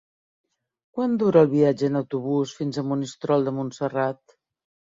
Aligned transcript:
Quant 0.99 1.13
dura 1.23 1.43
el 1.47 1.51
viatge 1.51 1.91
en 1.93 2.01
autobús 2.01 2.55
fins 2.63 2.81
a 2.81 2.87
Monistrol 2.89 3.49
de 3.51 3.57
Montserrat? 3.61 4.39